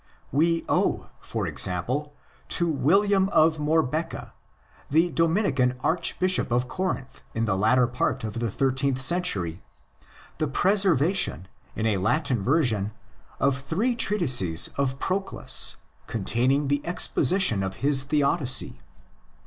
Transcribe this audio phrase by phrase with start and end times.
[0.31, 2.15] We owe, for example,
[2.49, 4.33] to William of Morbeka,
[4.89, 9.61] the Dominican Archbishop of Corinth in the latter part of the thirteenth century,
[10.39, 12.93] the preservation, in a Latin version,
[13.39, 15.75] of three treatises of Proclus
[16.07, 18.81] containing the exposition of his theodicy.